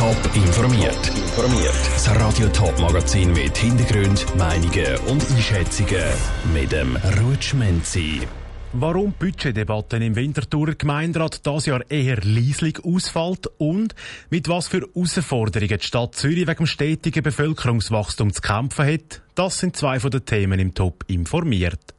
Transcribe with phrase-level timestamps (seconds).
[0.00, 1.08] Top informiert.
[1.14, 1.74] Informiert.
[1.92, 6.02] Das Radio Top Magazin mit Hintergrund, Meinungen und Einschätzungen
[6.54, 8.22] mit dem Rutschmenzi.
[8.72, 13.94] Warum Budgetdebatten im Winterthur Gemeinderat das Jahr eher leislich ausfällt und
[14.30, 19.58] mit was für Herausforderungen die Stadt Zürich wegen dem stetigen Bevölkerungswachstum zu kämpfen hat, das
[19.58, 21.94] sind zwei von den Themen im Top informiert.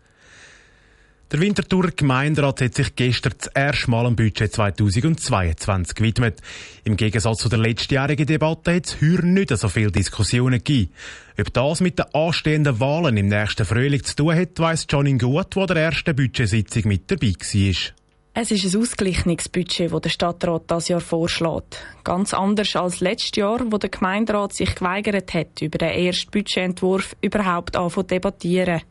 [1.32, 6.42] Der Winterthurer Gemeinderat hat sich gestern das erste Mal am Budget 2022 gewidmet.
[6.84, 10.92] Im Gegensatz zu der letztjährigen Debatte hat es heuer nicht so viele Diskussionen gegeben.
[11.40, 15.56] Ob das mit den anstehenden Wahlen im nächsten Frühling zu tun hat, weiss Johnny Gut,
[15.56, 17.94] der der ersten Budgetsitzung mit dabei war.
[18.34, 21.82] Es ist ein ausgeglichenes Budget, das der Stadtrat das Jahr vorschlägt.
[22.04, 27.16] Ganz anders als letztes Jahr, wo der Gemeinderat sich geweigert hat, über den ersten Budgetentwurf
[27.22, 28.82] überhaupt zu debattieren.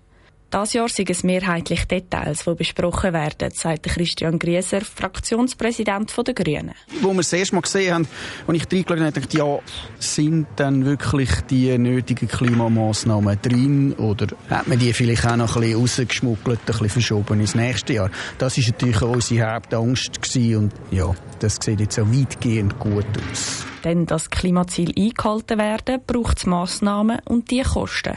[0.51, 6.73] Das Jahr sind es mehrheitlich Details, die besprochen werden, sagt Christian Grieser, Fraktionspräsident der Grünen.
[7.01, 8.09] Wo wir es erst mal gesehen haben,
[8.49, 9.59] als ich reingeschaut habe, dachte ja,
[10.01, 15.63] sind dann wirklich die nötigen Klimamaßnahmen drin oder hat man die vielleicht auch noch ein
[15.63, 18.11] bisschen rausgeschmuggelt, ein bisschen verschoben ins nächste Jahr?
[18.39, 23.07] Das war natürlich auch unsere Hauptangst gewesen und ja, das sieht jetzt auch weitgehend gut
[23.31, 23.65] aus.
[23.85, 28.17] Denn das Klimaziel eingehalten werden, braucht es Massnahmen und die Kosten.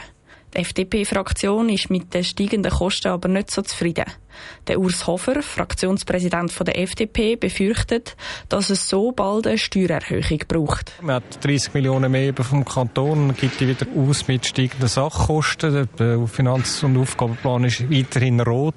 [0.54, 4.04] Die FDP-Fraktion ist mit den steigenden Kosten aber nicht so zufrieden.
[4.68, 8.16] Der Urs Hofer, Fraktionspräsident der FDP, befürchtet,
[8.48, 10.92] dass es so bald eine Steuererhöhung braucht.
[11.02, 15.88] Man hat 30 Millionen mehr vom Kanton, und gibt die wieder aus mit steigenden Sachkosten.
[15.98, 18.74] Der Finanz- und Aufgabenplan ist weiterhin rot.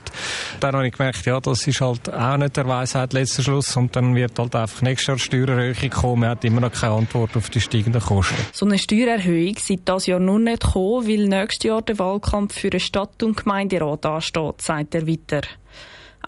[0.60, 3.96] Dann habe ich gemerkt, ja, das ist halt auch nicht der Weisheit letzter Schluss und
[3.96, 6.22] dann wird halt einfach nächstes Jahr Steuererhöhung kommen.
[6.22, 8.36] Man hat immer noch keine Antwort auf die steigenden Kosten.
[8.52, 12.70] So eine Steuererhöhung seit das Jahr nur nicht gekommen, weil nächstes Jahr der Wahlkampf für
[12.70, 15.42] den Stadt- und Gemeinderat ansteht, sagt er weiter.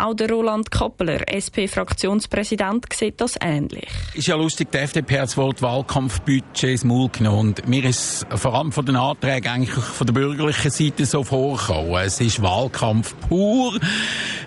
[0.02, 3.89] Auch der Roland Kappeler, SP-Fraktionspräsident, sieht das ähnlich.
[4.14, 7.50] Ist ja lustig, die FDP hat das Wort Wahlkampfbudget ins Maul genommen.
[7.50, 11.95] Und mir ist vor allem von den Anträgen eigentlich von der bürgerlichen Seite so vorgekommen.
[11.95, 13.78] Es ist Wahlkampf pur.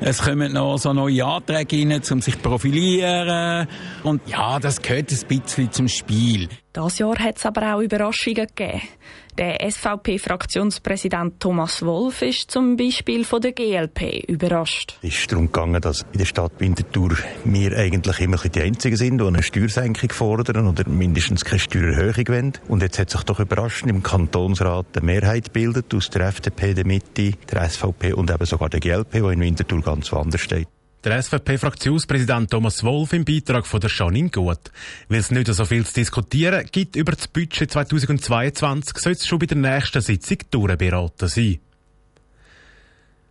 [0.00, 3.68] Es kommen noch so neue Anträge rein, um sich zu profilieren.
[4.04, 6.48] Und ja, das gehört ein bisschen zum Spiel.
[6.72, 8.80] Das Jahr hat es aber auch Überraschungen gegeben.
[9.36, 14.98] Der SVP-Fraktionspräsident Thomas Wolf ist zum Beispiel von der GLP überrascht.
[15.02, 19.18] Es ist darum gegangen, dass in der Stadt Winterthur wir eigentlich immer die Einzigen sind,
[19.18, 22.52] die eine Steuersenkung fordern oder mindestens keine Steuererhöhung wollen.
[22.68, 26.86] Und jetzt hat sich doch überraschend im Kantonsrat eine Mehrheit bildet aus der FDP, der
[26.86, 30.68] Mitte, der SVP und eben sogar der GLP, die in Winterthur ganz woanders steht.
[31.04, 34.70] Der SVP-Fraktionspräsident Thomas Wolf im Beitrag von der Janine Gut.
[35.08, 39.40] Weil es nicht so viel zu diskutieren gibt über das Budget 2022, soll es schon
[39.40, 41.58] bei der nächsten Sitzung durchberaten sein.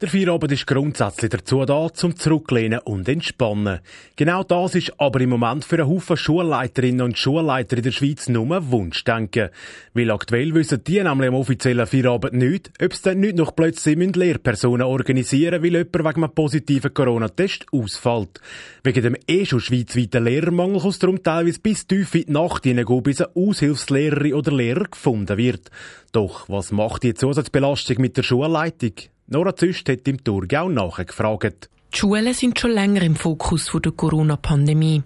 [0.02, 3.82] Der Feierabend ist grundsätzlich dazu da, zum Zurücklehnen und Entspannen.
[4.16, 8.28] Genau das ist aber im Moment für einen Haufen Schulleiterinnen und Schulleiter in der Schweiz
[8.28, 9.50] nur Wunschdenken.
[9.94, 14.16] Weil aktuell wissen die nämlich am offiziellen Feierabend nicht, ob sie dann nicht noch plötzlich
[14.16, 18.42] Lehrpersonen organisieren weil jemand wegen einem positiven Corona-Test ausfällt.
[18.84, 22.64] Wegen dem eh schon schweizweiten Lehrermangel kann es darum teilweise bis tief in die Nacht
[22.64, 25.70] hineingehen, bis eine Aushilfslehrerin oder Lehrer gefunden wird.
[26.12, 28.94] Doch was macht die Zusatzbelastung mit der Schulleitung?
[29.34, 31.70] Nora Züst hat im Thurgau nachgefragt.
[31.94, 35.04] Die Schulen sind schon länger im Fokus der Corona-Pandemie.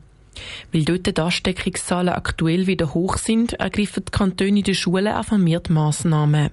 [0.72, 5.26] Weil dort die Ansteckungszahlen aktuell wieder hoch sind, ergreifen die Kantone in den Schulen auch
[5.26, 6.52] vermehrt Massnahmen.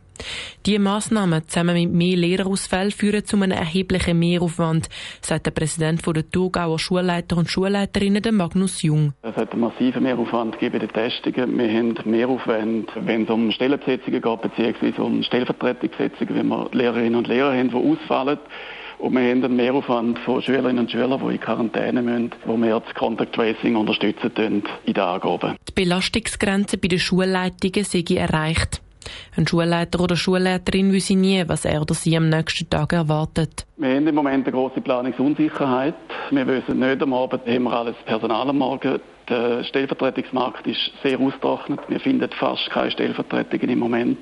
[0.67, 4.89] Diese Massnahmen zusammen mit mehr Lehrerausfällen führen zu einem erheblichen Mehraufwand,
[5.21, 9.15] sagt der Präsident der Thurgauer Schulleiter und Schulleiterinnen, Magnus Jung.
[9.23, 11.59] Es hat einen massiven Mehraufwand bei den Testungen.
[11.59, 17.29] Wir haben Mehraufwand, wenn es um Stellenbesetzungen geht, beziehungsweise um Stellvertretungsbesetzungen, wenn wir Lehrerinnen und
[17.29, 18.39] Lehrer haben, die ausfallen.
[19.03, 22.79] Und wir haben einen Mehraufwand von Schülerinnen und Schülern, die in Quarantäne müssen, wo wir
[22.79, 25.57] das Contact Tracing unterstützen in den Angaben.
[25.69, 28.81] Die Belastungsgrenze bei den Schulleitungen sei erreicht.
[29.37, 33.67] Ein Schulleiter oder Schulleiterin wisse nie, was er oder sie am nächsten Tag erwartet.
[33.77, 35.97] Wir haben im Moment eine grosse Planungsunsicherheit.
[36.31, 39.01] Wir wissen nicht, am Abend haben wir alles Personal am Morgen.
[39.29, 41.81] Der Stellvertretungsmarkt ist sehr austrocknet.
[41.89, 44.19] Wir finden fast keine Stellvertretungen im Moment.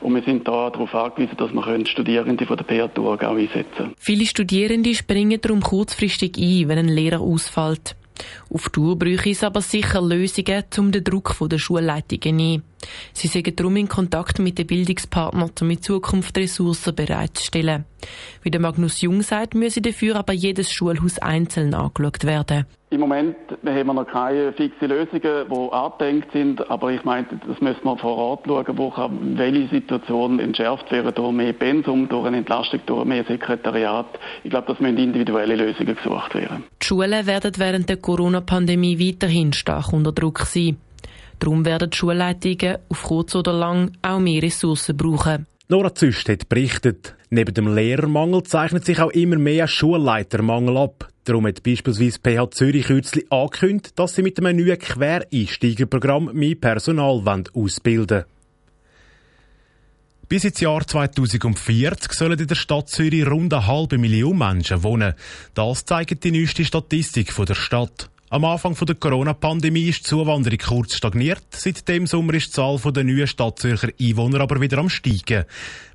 [0.00, 3.94] Und wir sind da darauf angewiesen, dass wir Studierende von der PA Thurgau einsetzen können.
[3.98, 7.96] Viele Studierende springen darum kurzfristig ein, wenn ein Lehrer ausfällt.
[8.52, 12.62] Auf Tour bräuchte es aber sicher Lösungen, um den Druck der Schulleitungen zu nehmen.
[13.12, 17.84] Sie sind darum in Kontakt mit den Bildungspartnern, um in Zukunft Ressourcen bereitzustellen.
[18.42, 22.66] Wie der Magnus Jung sagt, müsse dafür aber jedes Schulhaus einzeln angeschaut werden.
[22.92, 27.58] Im Moment haben wir noch keine fixen Lösungen, die angedenkt sind, aber ich meine, das
[27.62, 32.26] müssen wir vor Ort schauen, wo kann welche Situation entschärft werden durch mehr Pensum, durch
[32.26, 34.06] eine Entlastung, durch mehr Sekretariat.
[34.44, 36.64] Ich glaube, das müssen individuelle Lösungen gesucht werden.
[36.82, 40.76] Die Schulen werden während der Corona-Pandemie weiterhin stark unter Druck sein.
[41.42, 45.48] Darum werden die Schulleitungen auf kurz oder lang auch mehr Ressourcen brauchen.
[45.66, 51.08] Nora Züst hat berichtet, neben dem Lehrermangel zeichnet sich auch immer mehr Schulleitermangel ab.
[51.24, 57.20] Darum hat beispielsweise PH Zürich kürzlich angekündigt, dass sie mit einem neuen Quereinsteigerprogramm mehr Personal
[57.54, 58.24] ausbilden wollen.
[60.28, 65.14] Bis ins Jahr 2040 sollen in der Stadt Zürich rund eine halbe Million Menschen wohnen.
[65.54, 68.11] Das zeigt die neueste Statistik der Stadt.
[68.32, 71.44] Am Anfang der Corona-Pandemie ist die Zuwanderung kurz stagniert.
[71.50, 75.44] Seit dem Sommer ist die Zahl der neuen Stadtzürcher Einwohner aber wieder am steigen.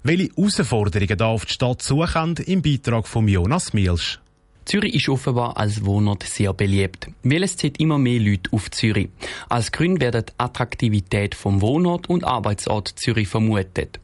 [0.03, 4.19] Welche Herausforderungen da auf die Stadt suchen, im Beitrag von Jonas Mielsch.
[4.67, 9.07] Zürich ist offenbar als Wohnort sehr beliebt, weil es zieht immer mehr Leute auf Zürich.
[9.47, 14.01] Als Grund werden die Attraktivität vom Wohnort und Arbeitsort Zürich vermutet.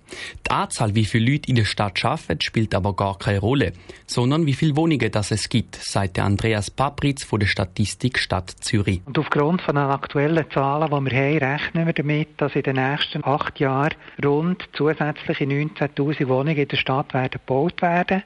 [0.48, 3.74] Die Anzahl, wie viele Leute in der Stadt arbeiten, spielt aber gar keine Rolle,
[4.07, 9.01] sondern wie viele Wohnungen das es gibt, sagt Andreas Papritz von der Statistik Stadt Zürich.
[9.04, 12.77] Und aufgrund von den aktuellen Zahlen, die wir haben, rechnen wir damit, dass in den
[12.77, 18.24] nächsten acht Jahren rund zusätzliche 19.000 Wohnungen in der Stadt werden gebaut werden.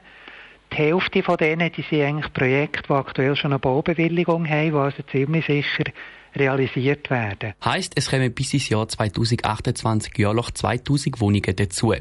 [0.72, 4.76] Die Hälfte von denen die sind eigentlich Projekte, die aktuell schon eine Baubewilligung haben, die
[4.76, 5.84] also ziemlich sicher
[6.34, 7.54] realisiert werden.
[7.64, 11.94] Heißt, es kommen bis ins Jahr 2028 jährlich 2000 Wohnungen dazu.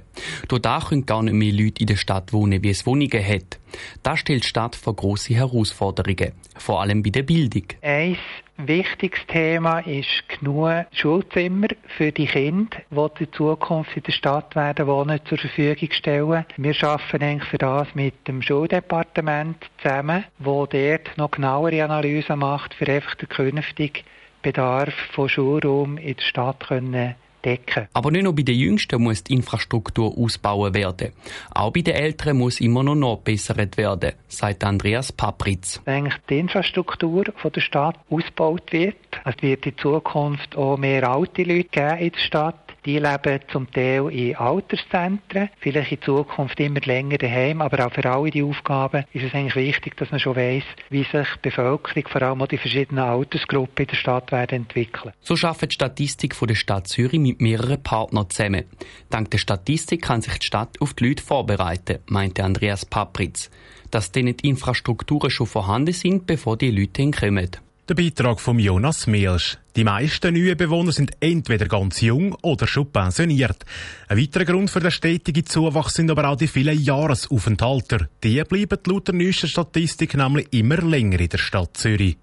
[0.48, 3.60] Durch da können gar nicht mehr Leute in der Stadt wohnen, wie es Wohnungen hat.
[4.03, 7.63] Das stellt die Stadt vor grosse Herausforderungen, vor allem bei der Bildung.
[7.81, 8.18] Ein
[8.57, 14.88] wichtiges Thema ist genug Schulzimmer für die Kinder, die in Zukunft in der Stadt werden
[14.88, 16.45] wohnen, zur Verfügung stellen.
[16.57, 22.88] Wir arbeiten für das mit dem Schuldepartement zusammen, wo dort noch genauere Analysen macht, für
[22.88, 24.03] einfach den künftigen
[24.41, 27.15] Bedarf von Schulraum in der Stadt können
[27.48, 27.88] decken.
[27.94, 31.14] Aber nicht nur bei den Jüngsten muss die Infrastruktur ausbauen werden.
[31.54, 35.82] Auch bei den Älteren muss immer noch nachbessert werden, sagt Andreas Papritz.
[35.86, 38.96] Wenn eigentlich die Infrastruktur von der Stadt ausgebaut wird,
[39.26, 43.69] es wird in Zukunft auch mehr alte Leute geben in der Stadt, die leben zum
[43.69, 49.04] Teil in Alterszentren, vielleicht in Zukunft immer länger daheim, aber auch für alle die Aufgaben
[49.12, 52.48] ist es eigentlich wichtig, dass man schon weiss, wie sich die Bevölkerung, vor allem auch
[52.48, 55.13] die verschiedenen Altersgruppen in der Stadt werden entwickeln.
[55.19, 58.63] So schafft die Statistik von der Stadt Zürich mit mehreren Partnern zusammen.
[59.10, 63.51] Dank der Statistik kann sich die Stadt auf die Leute vorbereiten, meinte Andreas Papritz.
[63.92, 67.50] Dass denen die Infrastrukturen schon vorhanden sind, bevor die Leute hinkommen.
[67.89, 69.57] Der Beitrag von Jonas Mielsch.
[69.78, 73.63] Die meisten neuen Bewohner sind entweder ganz jung oder schon pensioniert.
[74.10, 78.10] Ein weiterer Grund für den stetigen Zuwachs sind aber auch die vielen Jahresaufenthalter.
[78.25, 82.18] Die bleiben laut der neuesten Statistik nämlich immer länger in der Stadt Zürich.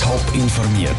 [0.00, 0.90] Top informiert,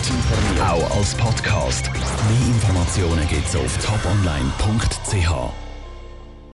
[0.60, 1.90] auch als Podcast.
[1.94, 5.65] Mehr Informationen gibt's auf toponline.ch.